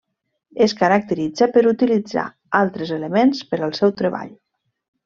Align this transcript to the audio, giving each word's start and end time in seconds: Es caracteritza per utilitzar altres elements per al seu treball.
Es 0.67 0.71
caracteritza 0.79 1.49
per 1.57 1.63
utilitzar 1.73 2.25
altres 2.63 2.97
elements 2.99 3.47
per 3.53 3.63
al 3.69 3.79
seu 3.83 3.97
treball. 4.03 4.35